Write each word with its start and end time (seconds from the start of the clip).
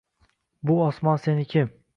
Bu 0.69 0.79
osmon– 0.87 1.17
seniki! 1.27 1.67